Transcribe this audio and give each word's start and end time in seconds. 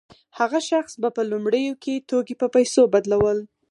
هغه 0.39 0.59
شخص 0.69 0.93
به 1.01 1.09
په 1.15 1.21
لومړیو 1.31 1.73
کې 1.83 2.03
توکي 2.09 2.35
په 2.41 2.47
پیسو 2.55 2.81
بدلول 2.93 3.37